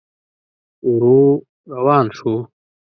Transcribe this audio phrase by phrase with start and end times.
[0.89, 1.21] ورو
[1.75, 2.33] روان شو.